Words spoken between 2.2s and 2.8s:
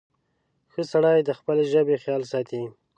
ساتي.